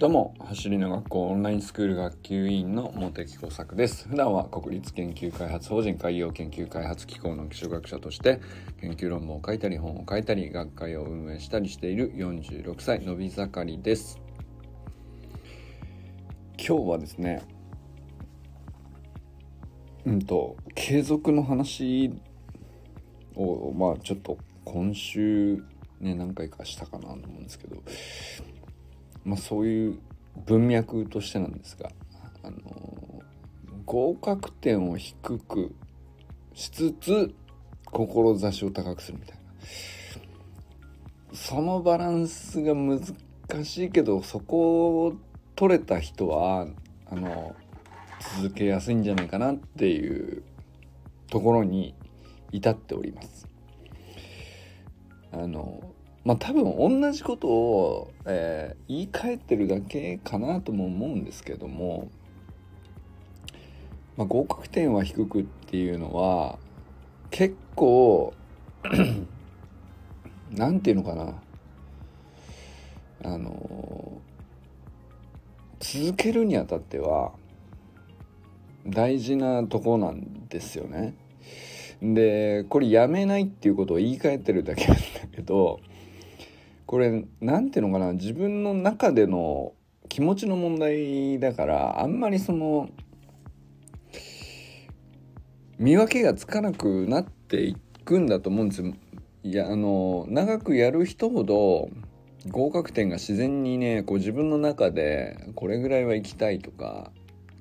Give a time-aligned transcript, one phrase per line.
[0.00, 4.08] どうも走りの学校オンラインスクール学級委員の茂木耕作です。
[4.08, 8.40] 普段は国立研究開発法人海洋研究開発機構の基礎学者として
[8.80, 14.18] 研究論文を書いたり本を書いたり学会を運営したりしている46歳のび盛りです。
[16.56, 17.42] 今日はですね
[20.06, 22.10] うんと継続の話
[23.34, 25.62] をまあちょっと今週
[26.00, 27.82] ね何回かしたかなと思うんですけど
[29.30, 29.98] まあ、そういう
[30.44, 31.92] 文脈としてなんですが、
[32.42, 33.22] あの
[33.84, 35.72] 合格点を低く
[36.52, 37.32] しつつ
[37.84, 39.42] 志を高くするみたいな
[41.32, 43.00] そのバランスが難
[43.64, 45.14] しいけどそこを
[45.54, 46.66] 取れた人は
[47.08, 47.54] あの
[48.36, 50.42] 続けやすいんじゃないかなっていう
[51.28, 51.94] ところに
[52.50, 53.46] 至っております。
[55.32, 55.89] あの
[56.24, 62.10] まあ多分同じことを、えー、言い換えてるだけかなとも思うんですけども、
[64.16, 66.58] まあ、合格点は低くっていうのは
[67.30, 68.34] 結構
[70.52, 71.34] なんていうのかな
[73.22, 74.20] あの
[75.78, 77.32] 続けるにあたっては
[78.86, 81.14] 大事なとこなんですよね。
[82.02, 85.80] でこれやめないっていうことを言い換えてるだけなんだけど
[86.90, 89.74] これ何ていうのかな自分の中での
[90.08, 92.88] 気持ちの問題だからあんまりその
[95.78, 98.92] 見分けがつかなくなっていくんだと思うんですよ。
[99.44, 101.90] いやあの長くやる人ほど
[102.48, 107.12] 合格点が自然にねこう自分の中でこれぐらいは行きたいとか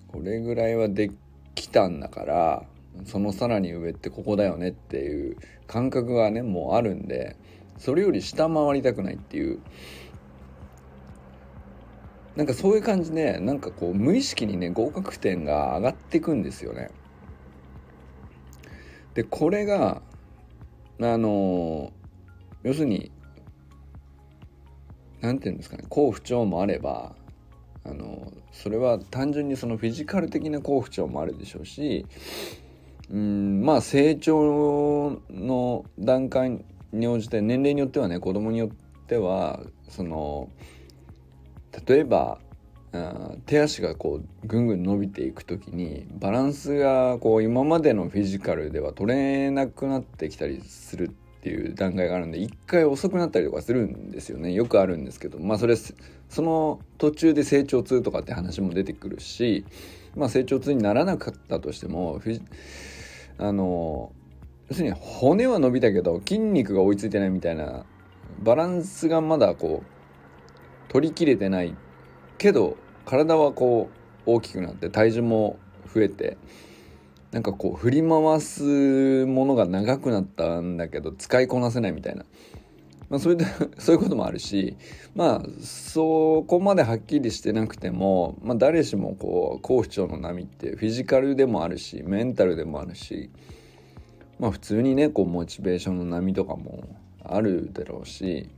[0.07, 1.11] これぐらいはで
[1.53, 2.63] きたんだから
[3.05, 7.38] そのさらに上ってここだよねっていう感覚がねもうあるんで
[7.80, 9.59] それより下回りたくないっていう
[12.35, 16.91] なんかそういう感じでなんかこう無意識にね合格点が上がっていくんですよね。
[19.13, 20.01] でこれが
[21.01, 21.91] あの
[22.63, 23.12] 要するに
[25.22, 27.16] 何て言うんですかね好不調もあれば
[27.84, 32.06] あのそれは単純にそのフィジカル的な好不調もあるでしょうし
[33.09, 38.69] うんまあ成長の段階に応じて年齢によってはね子供によっ
[39.05, 40.50] てはその
[41.88, 42.39] 例えば
[43.45, 54.51] 手足がこうぐんぐん伸びていく時にバランスがこう今までのフィジカルでは取れなくなってきたりするっていう段階があるんで一回遅くなったりとかするんですよね。
[54.51, 59.66] よくあるんですけどまあそれその途中で成長痛とかって話も出てくるし
[60.16, 62.19] まあ成長痛にならなかったとしても
[63.38, 64.11] あの
[64.69, 67.85] 要するに骨は伸びたけど筋肉が追いついてないみたいな
[68.40, 71.75] バランスがまだこう取りきれてない
[72.38, 73.90] けど体はこ
[74.25, 75.59] う大きくなって体重も
[75.94, 76.38] 増えて
[77.31, 82.25] なんかこう振り回すものが長くなったんだけど使いこなせないみたいな、
[83.09, 83.46] まあ、それで
[83.78, 84.78] そういうこともあるし
[85.16, 93.29] まあそこまではっきりしてなくても、まあ、誰しもこう好不調の波ってフィジカルでもあるしメンタルでもあるし
[94.39, 96.88] まあ普通にねこうモチベーションの波とかも
[97.23, 98.50] あるだろうし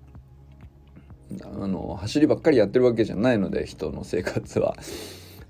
[1.44, 4.75] あの走りばっかりやってるわけじゃないので人の生活は。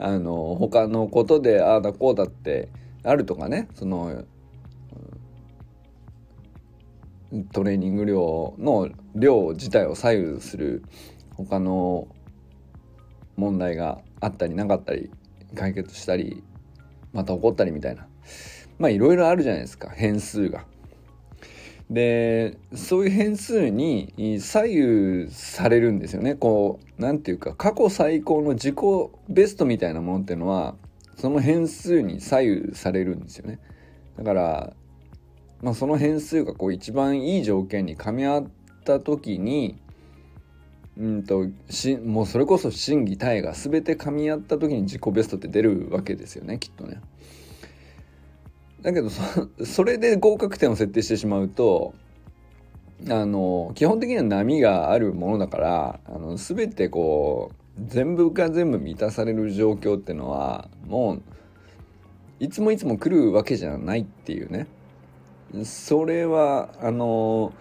[0.04, 2.70] あの他のことでああだこうだって
[3.04, 4.24] あるとかねその
[7.54, 10.84] トレーニング量の量自体を左右する
[11.38, 12.08] 他の
[13.38, 15.12] 問題があったりなかったり
[15.56, 16.44] 解決したり
[17.14, 18.08] また起こったりみたいな
[18.82, 20.66] まあいろいろあるじゃないですか変数が。
[21.92, 24.62] でそういう変数に左
[25.26, 28.76] 右されるんですよねこう何て言うか過去最高の自己
[29.28, 30.76] ベストみたいなものっていうのは
[31.18, 33.60] その変数に左右されるんですよね
[34.18, 34.74] だから、
[35.62, 38.48] まあ、その変数がこう一番いい条件に噛み合っ
[38.86, 39.78] た時に
[40.98, 47.02] うんとしもうそれこそ心技体が全て噛み合った時に自己ベストって出るわけですよねきっとね。
[48.82, 49.10] だけど
[49.66, 51.94] それで合格点を設定してしまうと
[53.10, 61.22] あの基本的には波があるものだからあの全てこう全部が全部満たされる状況ってのはもう
[62.40, 64.68] いつもいつも来るわけじゃないっていうね。
[65.66, 67.54] それはあの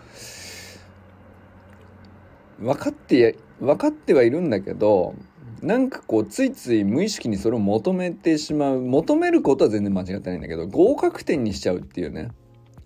[2.61, 5.15] 分かって分かってはいるんだけど
[5.63, 12.31] なんかこうついつい無意識にそれを求めてしまう求めることは全然間違ってないんだけど合格点にしちゃうっていうね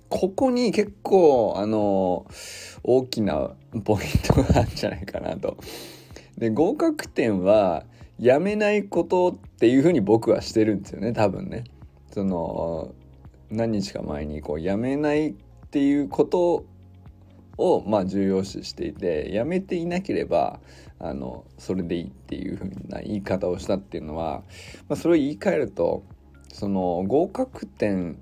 [0.08, 2.26] ここに結構あの
[2.82, 3.50] 大きな
[3.84, 5.56] ポイントがあるんじゃないかなと。
[6.38, 7.84] で合格点は
[8.18, 11.64] やめないことっていうふうに僕はしてるんですよね多分ね。
[12.12, 12.94] その
[13.50, 15.34] 何日か前にこうやめないっ
[15.70, 16.64] ていうこと
[17.56, 20.60] をまあ重要視していてやめていなければ
[20.98, 24.42] あのそれでいいっていう風な言い方をしたっていうのは、
[24.88, 26.04] まあ、それを言い換えると
[26.52, 28.18] その合格点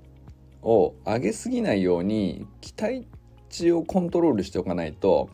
[0.61, 3.07] を上げすぎないように期待
[3.49, 5.29] 値をコントロールしておかないと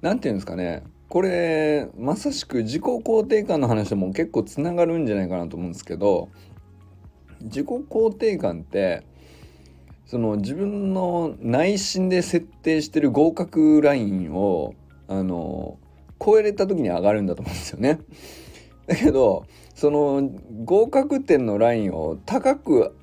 [0.00, 6.28] 何て言うんですかねこれまさしく自己肯定感の話とも結構つながるんじゃないかなと思うんですけど
[7.42, 9.06] 自己肯定感って
[10.06, 14.74] その自分の内心で設定してる合格ラインを
[15.08, 15.78] あの
[16.24, 18.00] 超えれた時に上がるんだと思うんですよね。
[18.86, 20.30] だけどその
[20.64, 22.94] 合格点のラインを高く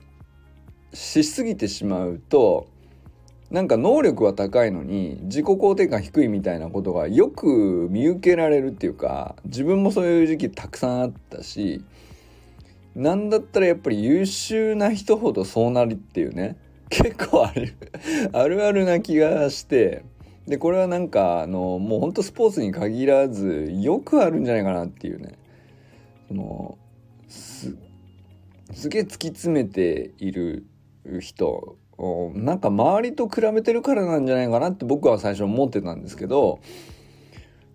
[0.93, 2.67] しすぎてしまうと
[3.49, 11.83] なんか能力は高いのに自己肯定感低いみたいなことがよく見受けられるっていうか自分もそういう時期たくさんあったし
[12.95, 16.57] なんだったらやっぱり優秀な人ほどそうなるっていうね
[16.91, 17.73] 結構ある
[18.33, 20.03] あるあるな気がして
[20.47, 25.39] でこれはなんかあのもうほんとスポーツに限らずよくあるんじゃないかなっていうね。
[26.27, 26.77] その
[27.27, 27.75] す
[28.73, 30.65] すげえ突き詰めている
[31.19, 31.77] 人
[32.35, 36.59] なんか周りと比べてるからなんじゃないかなって僕は最初思ってたんですけど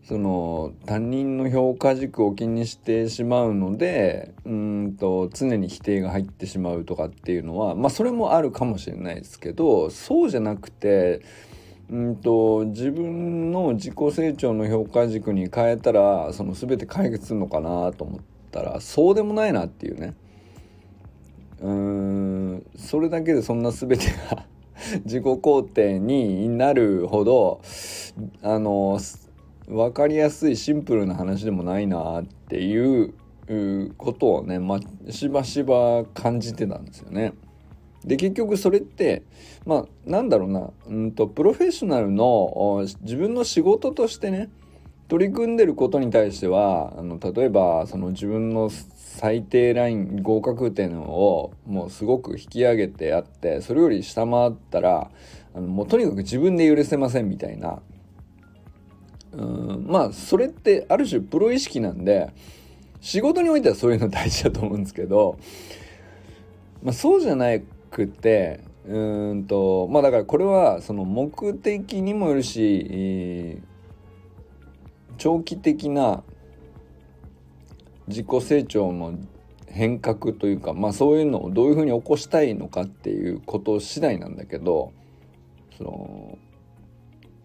[0.06, 11.22] その他人の評価軸を気にしてしまうのでうんと常に否定が入ってしまうとかっていうのはまあそれもあるかもしれないですけどそうじゃなくて
[11.90, 18.20] うんと自分の自己成長の評価軸に変えたらその全て解決するのかなと思っ
[18.52, 20.14] たらそうでもないなっていうね。
[21.60, 24.44] うんそれだけでそんな全てが
[25.04, 27.60] 自己肯定になるほど
[28.42, 29.00] あの
[29.68, 33.14] 分かりやすいシンプルな話でもないなっていう
[33.96, 34.80] ことをね、ま、
[35.10, 37.34] しばしば感じてたんですよね。
[38.04, 39.24] で結局それって
[39.64, 44.48] まあなんだろうなうんとプロフェッショナルの自分の仕事としてね
[45.08, 55.10] 取り組んでることに対してはあの例えばその自分の最低ライン合格点をもうすごく引き上げてあってそれより下回ったら
[55.54, 57.80] あのもうとにかく自分で許せませんみたいな
[59.36, 62.32] うんまあそれってある種プロ意識なんで
[63.00, 65.38] 仕事においてはそういうの大事だと思うんですけど、
[66.82, 67.46] まあ、そうじゃな
[67.90, 73.60] くてうんとまあだからこれはその目的にもよるし、
[75.18, 76.22] 長期的な
[78.06, 79.18] 自己成長の
[79.68, 84.92] 変革というかまあそういうのをどういうふうに起こしたいのかっていうこと次第なんだけど
[85.76, 86.38] その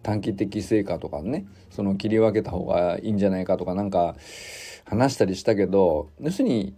[0.02, 4.16] 短期的成果とかねその切り分けた方がいいんじゃないかとかなんか
[4.84, 6.74] 話したりしたけど要するに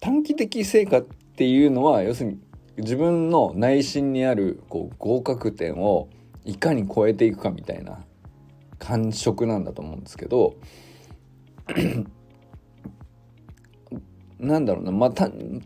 [0.00, 2.38] 短期的成果っていうのは要するに
[2.78, 6.08] 自分の内心にあるこう合格点を
[6.44, 8.04] いかに超えていくかみたいな
[8.78, 10.56] 感触なんだと思うんですけど
[14.38, 15.10] なんだろうな、まあ、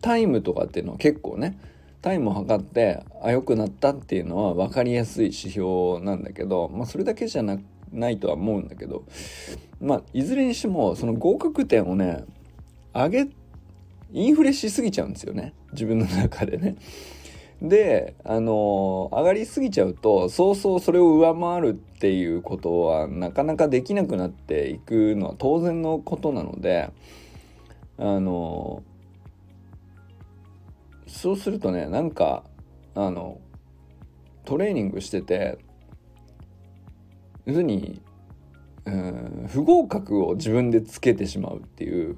[0.01, 1.59] タイムとかっていうのは結構ね
[2.03, 7.59] タイムを測ってあ良くなったっていうのは分かりやすい指標なんだけど、まあ、それだけじゃな
[7.93, 9.05] ないとは思うんだけど
[9.81, 12.25] まあいずれにしてもその合格点をね
[12.95, 13.29] 上げ
[14.13, 16.77] インフレしすぎちゃうんですよね自分の中でね。
[17.63, 26.91] であの上がりすぎちゃうとそうそうそれを上回るっていうことはなかなかできなくなっていくのは当然のことなので
[27.99, 28.83] あの
[31.11, 32.45] そうするとねなんか
[32.95, 33.41] あの
[34.45, 35.59] トレーニングしてて
[37.47, 38.01] 要するに、
[38.85, 42.17] うん、不合格を自分でつけてしまうっていう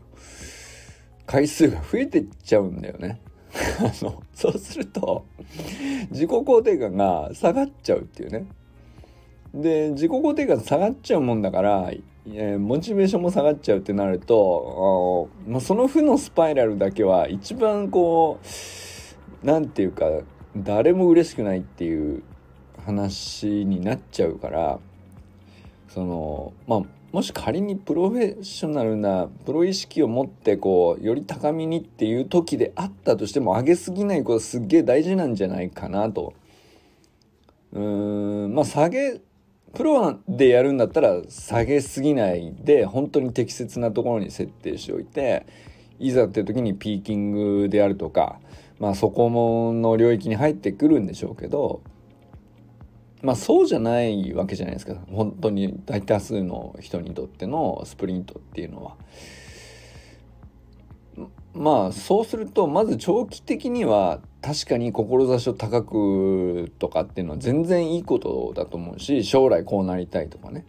[1.27, 3.21] 回数が増えてっちゃうんだよね。
[3.81, 5.27] あのそうすると
[6.11, 8.47] 自己肯定感が下がっちゃうっていうね。
[9.55, 11.93] で自己肯定感下がっちゃうもんだから、
[12.27, 20.07] えー、モチベーションも下がっちゃうってなるとあ、まあ、その負のスパイラルだけは一番こう何て言うか
[20.57, 22.23] 誰も嬉しくないっていう
[22.85, 24.79] 話になっちゃうから
[25.89, 36.33] そのまあもし仮にプロフェッショナルなプロ意識を持ってこうより高みにっていう時であったとしても上げすぎないことすっげえ大事なんじゃないかなと。
[37.73, 39.21] うーんまあ下げ
[39.75, 45.47] プロでやるんだったら下げすぎないで本当に適切なところに設定しておいて
[45.99, 48.41] いざっていう時にピーキングであるとか
[48.79, 49.31] まあそこ
[49.73, 51.83] の領域に入ってくるんでしょうけど
[53.23, 58.97] まあそうじゃないわけじゃないですか本当に大多数の人にとってのスプリントっていうのは。
[61.55, 70.67] まあそうするとまず長期的には確かに志を高くとかっていうのは全然いいことだと思うし将来こうなりたいとかね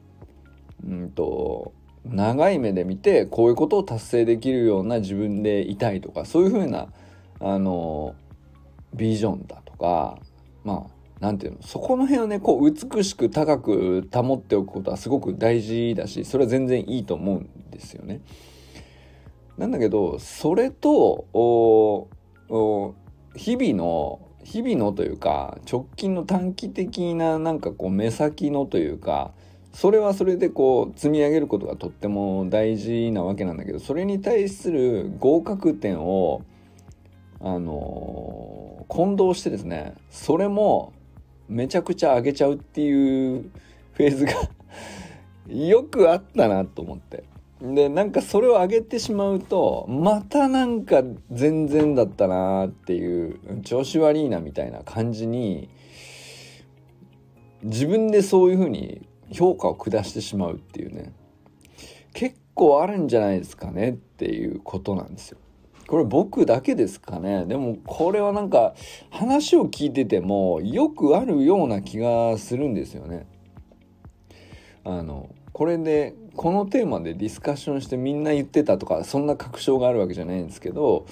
[0.87, 1.73] うんと
[2.05, 6.87] 長い目で見てこういうことを達成できるような自分でいたいとかそういうふうな
[7.39, 8.15] あの
[8.93, 10.19] ビジョンだとか
[10.63, 18.21] まあ何て言うのそこの辺をねこう美しく高く保っておくことはすごく大事だしそれは全然いいと思うんですよね。
[19.57, 22.09] なんだけどそれと
[23.35, 29.31] 日々の日々のというか直近の短期的ななんかこう目先のというか
[29.73, 36.43] それはそれでこう積み上げることがとっても大事なわけなんだけどそれに対する合格点を
[37.39, 40.93] あの混同してですねそれも
[41.49, 43.49] めちゃくちゃ上げちゃうっていう
[43.93, 44.33] フェーズが
[45.53, 47.23] よくあったなと思って。
[47.63, 51.01] でなんかそれを上げてしまうとまたなんか
[51.31, 55.69] 全然だったなっていう調子悪いなみたいな感じに
[57.63, 61.13] 自分でそういうふうに評価を下してしまうっていうね
[62.13, 65.37] 結構あるんじゃないですかねっていうことなんですよ。
[65.87, 68.73] これ僕だけですかねでもこれはなんか
[69.09, 73.25] 話を聞いててもよくあるような気がするんですよね。
[74.83, 81.05] あのこれでこのテーマでディスカッションしてみんな言ってたとかそんな確証があるわけじゃないんですけど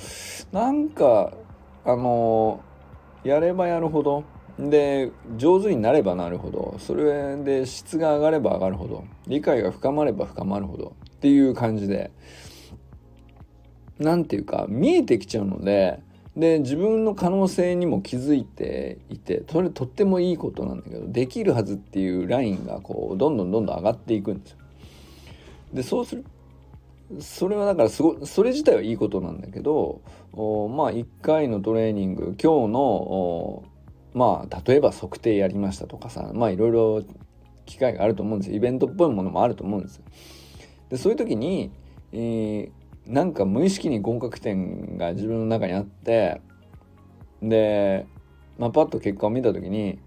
[0.52, 1.34] なんか
[1.86, 2.62] あの
[3.24, 4.24] やればやるほど。
[4.60, 6.76] で上手になればなるほど。
[6.80, 9.06] それで質が上がれば上がるほど。
[9.28, 10.94] 理解が深まれば深まるほど。
[11.16, 12.12] っていう感じで。
[14.02, 16.02] 何て言うか見えてきちゃうので
[16.36, 24.58] で自分の可能性にも気づいていてそれとってもいいことなんだけどできるはずっていうラインがこうどんどんどんどん上がっていくんですよ。
[25.74, 26.26] でそうする
[27.20, 30.02] それはだからすごそれ自体はいいことなんだけど
[30.34, 33.64] まあ1回のトレーニング今日の
[34.14, 37.04] まあ例えば測定やりましたとかさまあいろいろ
[37.66, 40.04] 機会があると思うんですイベントっぽいものもあると思うんですよ。
[40.90, 41.72] でそういう時に、
[42.12, 42.72] えー、
[43.08, 46.42] なんか無意識に合格点が自分の中にあって
[47.42, 48.06] で、
[48.58, 50.00] まあ、パッと結果を見た時に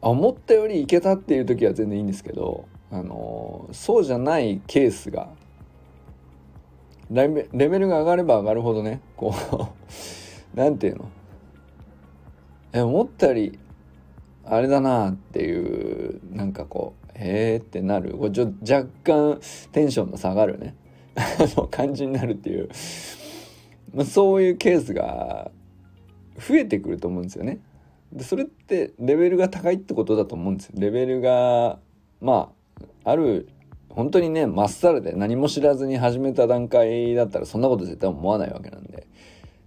[0.00, 5.28] あ思ったよりいけたっていう時は全然いいんですけど、あのそうじゃないケースが
[7.10, 9.34] レベルが上がれば上がるほどねこ
[10.54, 11.08] う なんていうの？
[12.72, 13.58] え思ったより
[14.44, 19.40] あれだなっていうなんかこうへえってなるこちょ若干
[19.72, 20.74] テンションの下がるね
[21.70, 22.68] 感じになるっていう、
[23.94, 25.50] まあ、そういうケースが
[26.38, 27.58] 増えてくると思うんですよね。
[28.12, 30.74] でそれってレベルが高いってことだと思うんですよ。
[30.78, 31.78] レベルが
[32.20, 32.57] まあ
[33.04, 33.48] ある
[33.88, 39.06] 本当にねまっさらで何も知らずに始めた段階だったらそんなこと絶対思わないわけなんで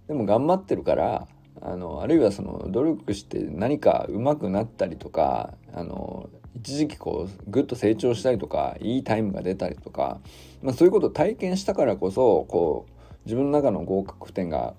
[0.08, 1.26] でも頑張ってるから
[1.60, 10.20] あのあるいはその努力して何か上手くなったりとかあの一時期こうぐっと成長したりとかいいタイムが出たりとか、
[10.62, 12.92] まあ、そういうことを体験したからこそこう
[13.24, 14.74] 自分の中の合格点が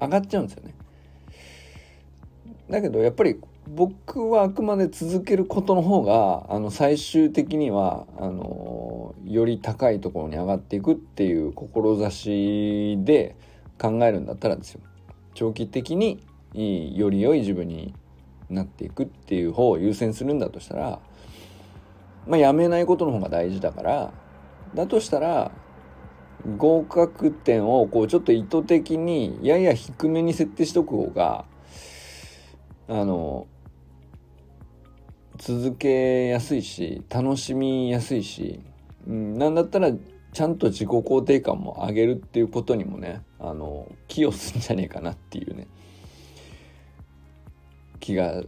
[0.00, 0.74] 上がっちゃうんですよね。
[2.70, 3.40] だけどやっぱり
[3.74, 13.36] 僕はあくまで続けることの方があの最終的にはあのより高いところに上がっていくっていう志で
[13.78, 14.80] 考えるんだったらですよ。
[15.34, 16.24] 長期的に
[16.96, 17.94] より良い自分に
[18.48, 21.00] なっていくっていう方を優先するんだとしたら
[22.26, 24.12] まあやめないことの方が大事だから
[24.74, 25.52] だとしたら
[26.56, 31.44] 合格点をこうちょっと意図的にやや低めに設定しとく方が
[32.88, 33.46] あの
[35.38, 38.60] 続けやすいし楽しみやすいし、
[39.06, 39.92] うん、なんだったら
[40.32, 45.66] ちゃんと自己肯定感も上げるっていうことにもねあの寄与するんじゃねえかなっていうね
[48.00, 48.42] 気が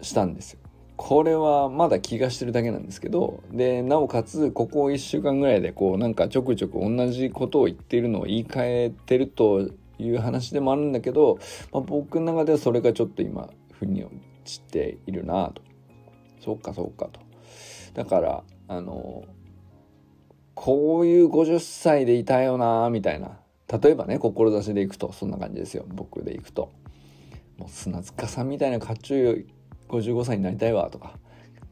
[0.00, 0.60] したんですよ。
[0.96, 11.38] これはまだ気がしてるだけなんですけどでなおかつここ1週間ぐらいでこうなんかちょくちょく同じことを言っているのを言い換えてるという話でもあるんだけど、
[11.72, 13.48] まあ、僕の中ではそれがちょっと今
[13.78, 14.12] 腑に落
[14.44, 15.62] ちているなと
[16.40, 17.20] そうかそうかと。
[17.94, 19.24] だからあの
[20.54, 23.38] こういう50歳でいたよなみたいな。
[23.80, 25.84] 例えばね志でいくとそんな感じですよ。
[25.88, 26.72] 僕でいくと。
[27.58, 29.44] もう砂塚さんみたいな甲冑
[29.88, 31.18] 55歳になりたいわとか。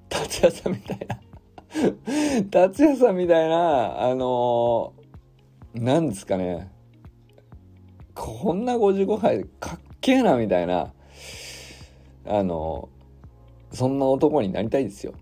[0.08, 1.20] 達也さんみたいな。
[2.50, 6.70] 達也さんみたいなあのー、なんですかね。
[8.14, 10.92] こんな55歳かっけえなみたいな。
[12.26, 12.88] あの、
[13.76, 15.14] そんな男になりたいですよ。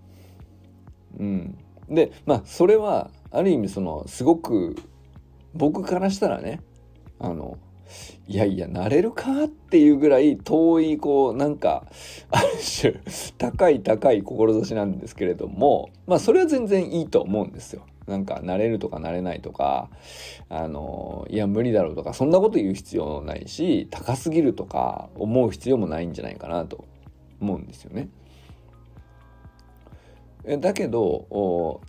[1.19, 1.59] うん、
[1.89, 4.77] でまあそれはある意味そのすごく
[5.55, 6.61] 僕からしたらね
[7.19, 7.59] あの
[8.27, 11.87] いやいやなれるかっていうぐらい遠いこうなんか
[12.31, 12.49] ある
[12.81, 13.01] 種
[13.39, 17.83] 高い高い志なんですけれどもまあそれは全然いいと思うんですよ。
[18.07, 19.89] なんかなれるとかなれないとか
[20.51, 26.85] あのいや無理だろうとかそんなこと言う必要ないし高すぎるとか思う必要もないんじゃないかなと
[27.41, 28.09] 思うんですよね。
[30.61, 31.81] だけど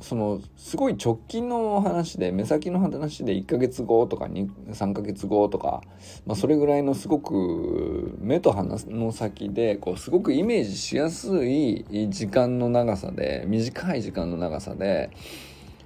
[0.00, 5.82] そのすごい直近の話で目先の話で1ヶ月後とか3ヶ月後とか、
[6.26, 15.10] まあ、それぐらいのすごく目と鼻の先でこうすごくイメージしやすい時間の長さで短い時間の長さで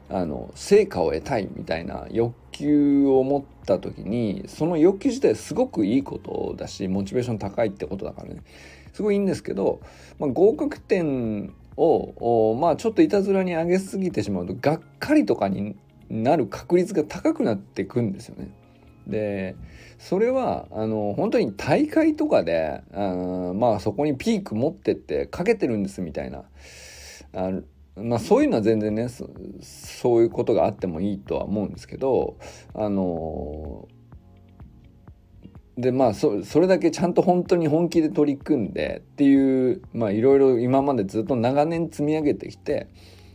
[0.09, 8.43] あの成果を得たいみたいな欲求を持った時にその欲求自体すごくいいことだしモチベーション高いってことだからね。
[8.93, 9.81] すごいいいんですけど、
[10.21, 15.77] まあ、合格点をまあちょっといたずらに上げすぎてしまうとがっかりとかに
[16.09, 18.51] なる確率が高くなっていくんですよね。
[19.07, 19.57] で
[19.99, 22.99] それはあの本当に大会とかであ
[23.55, 26.45] まあそこにピーク持ってってかけてるんですみたいな
[27.35, 27.51] あ
[27.97, 32.39] まあそういうのは全然ねそういうことがあってもいいとは思うんですけど
[32.75, 33.89] あの
[35.77, 42.89] でまあそれだけちゃんと本当に本気で取り組んでっていうまあいろいろ今までずっと長年積み上げてきて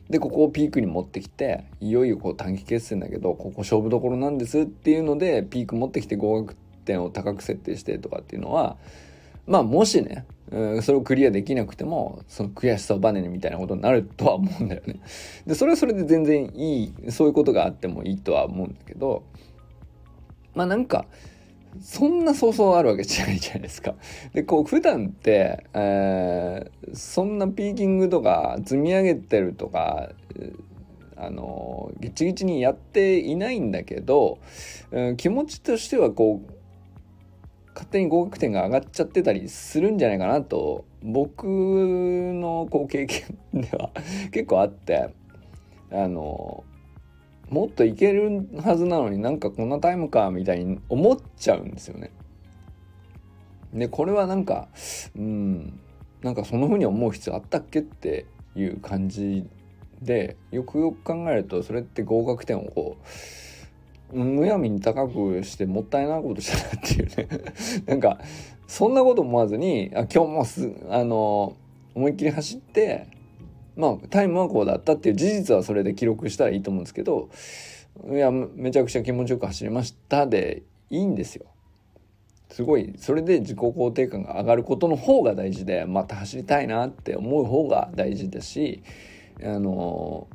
[0.10, 6.56] でここをピークに持ってきていよいよこう短期決戦だけどここ勝負どころなんですっていうのでピーク持ってきて合格
[6.86, 8.78] 点を高く設定してとかっていうのは
[9.46, 10.28] まあもしね、
[10.84, 15.00] それをクリアできなくてもその悔しさをバネにみたいなことになるとは思うんだよね。
[15.48, 19.24] でそれはそれで全然いいそういうことがあってもいいとは思うんだけど
[20.54, 21.08] まあなんか
[21.82, 23.96] そんなそうそうあるわけじゃないじゃないですか。
[24.34, 30.10] で、こう普段って、えー、そんなピーキングとか積み上げてるとか、
[31.16, 34.40] あの、ギチギチにやっていないんだけど、
[34.92, 36.52] うん、気持ちとしてはこう、
[37.74, 43.92] 勝手に合格点が上がっちゃってたりするんじゃないかなと、僕のこう経験では
[44.32, 45.10] 結構あって、
[45.92, 46.64] あの、
[47.50, 52.12] もっといけるはずなのになんかこんなタイムかみたいに思っちゃうんですよね。
[53.74, 54.68] でこれはなんか
[55.16, 55.80] うん
[56.22, 59.48] なんかそのふうに思う必要あったっけっていう感じ
[60.02, 62.98] でよくよく考えるとそれって合格点をこ
[64.12, 67.28] うむやみに高くしてもったいないことしたなっていうね
[67.86, 68.20] なんか
[68.68, 71.56] そんなこと思わずにあ今日もすあの
[71.96, 73.08] 思いっきり走って
[73.80, 77.30] まあタイムはこうだったっていう事実はそれで記録したらいいと思うんですけど
[78.12, 81.46] いやめちゃくちゃ気持ちよく走りましたでいいんですよ。
[82.52, 88.82] すごいそれで自己肯定感が上がることの方が大事でまた走りたいなって思う方が大事だし
[89.42, 90.28] あの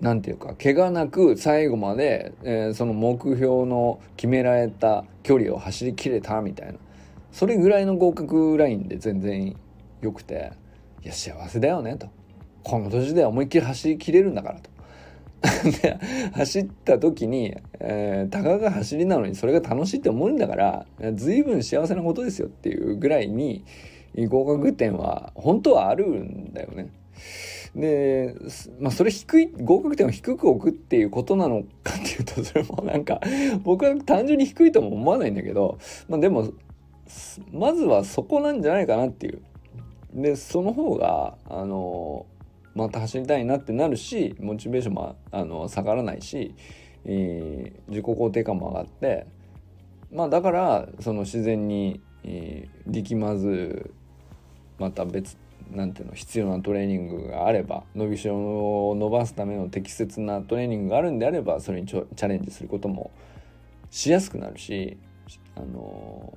[0.00, 6.74] なんていうか怪我なく最後まで、えー、その目標の決められた距離を走りきれたみたいな
[7.32, 9.56] それぐらいの合格ラインで全然
[10.00, 10.52] よくて
[11.04, 12.08] いや幸せだよねと。
[12.62, 14.70] この年で思いっきり走りきれるんだからと。
[15.82, 15.98] で
[16.32, 23.64] 走った時に、えー、たかが走りなのにそれが楽しいって思うんだから随分幸せなことですよっていうぐらいに
[24.28, 26.88] 合格点は本当はあるんだよね。
[27.74, 28.36] で、
[28.78, 33.20] まあ、それ低い合格点を低く置くっていうことなのかっていうとそれもなんか
[33.62, 36.52] 僕は単純に低いとも思わないんだけど、まあ、でも
[37.50, 39.42] まずはそこなんじゃないかなっていう。
[40.14, 42.26] でその方があの
[42.74, 46.54] また走りたいなってなるしモチベーションもあの下がらないし、
[47.04, 49.26] えー、自己肯定感も上がって
[50.10, 53.90] まあだからその自然に、えー、力まず
[54.78, 55.36] また別
[55.70, 58.36] なんていうの必要なトレーニングがあれば伸びしろ
[58.90, 63.10] を伸ばすための適切なトレーニングがあるんであればそれにチャレンジすることも
[63.90, 64.96] しやすくなるし、
[65.54, 66.36] あの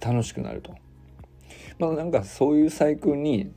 [0.00, 0.74] ー、楽しくなると。
[1.78, 3.52] まあなんかそういうサイクルに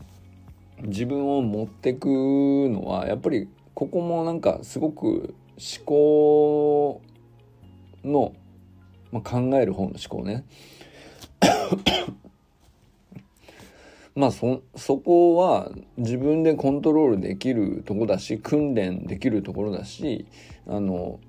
[0.83, 7.01] 自分を持ってくのはやっぱりここもなんかすごく思考
[8.03, 8.33] の、
[9.11, 10.45] まあ、考える方の思考ね。
[14.15, 20.25] まあそそこは自分でコントロールできるとこだし訓練できるところだし
[20.67, 21.19] あの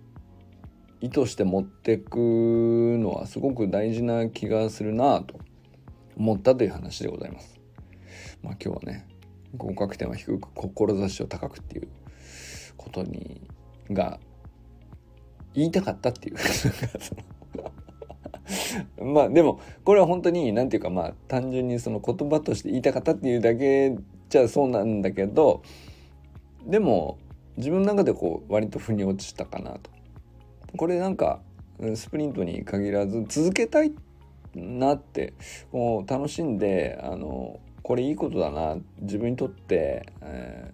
[1.00, 5.38] 意図して持ってくのはすごく大事な気がするなと。
[6.16, 7.60] 思ったという話でございます。
[8.42, 9.06] まあ今日はね
[9.56, 11.88] 合格点は低く志を高くっていう
[12.76, 13.40] ことに
[13.90, 14.18] が
[15.54, 16.36] 言いたかったっていう
[19.04, 23.96] まあでもこれは本当に何て言うかまあ単純にその言葉として言いたかったっていうだけ
[24.28, 25.62] じゃそうなんだけど
[26.64, 27.18] でも
[27.56, 29.90] 自分の中でこう割と腑に落ちたかなと。
[30.76, 31.40] これなんか
[31.94, 33.92] スプリントに限らず続けたい
[34.54, 35.34] なって
[35.70, 38.76] こう楽しんであのこれいいことだな。
[39.00, 40.72] 自分にとって、え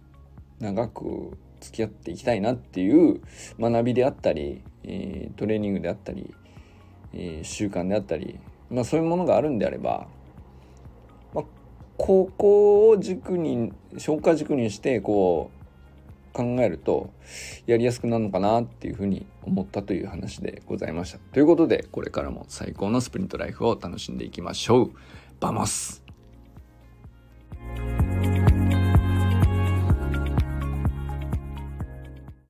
[0.60, 3.20] ー、長く付き合っていきたいなっていう
[3.58, 6.34] 学びであったり、えー、トレーニングであったり、
[7.12, 8.38] えー、習慣であったり、
[8.70, 10.08] まあ、そういうものがあるんであれば、
[11.32, 11.44] まあ、
[11.96, 15.55] ここを軸に消化軸にしてこう
[16.36, 17.14] 考えると
[17.66, 21.18] やりやすくなるのかなっていうふうに思ったという話でございました。
[21.18, 24.92] ということでこれからも最高のスプリントライフを楽しんでいきましょう。
[25.40, 26.02] バモス